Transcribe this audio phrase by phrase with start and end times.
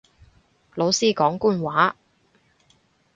[0.73, 1.95] 老師講官話